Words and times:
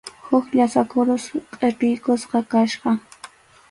Huk 0.27 0.45
llasa 0.55 0.81
kurus 0.91 1.25
qʼipiykusqa 1.53 2.39
kachkan. 2.51 2.97